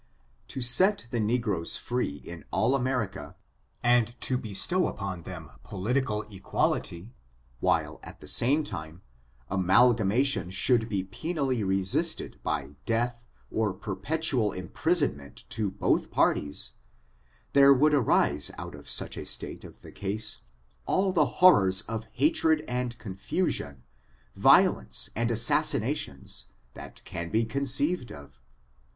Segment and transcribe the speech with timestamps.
[0.47, 3.35] To set the negroes free in all America,
[3.83, 7.13] and to be stow upon them political equality,
[7.59, 9.03] while, at the same time
[9.47, 16.73] amalgamation should be penally resisted by death or perpetual imprisonment to both parties,
[17.53, 20.41] there would arise out of such a state of the case
[20.87, 23.83] all the horrors of hatred and confusion,
[24.33, 28.41] violence and assas sinations, that can be Conceived of.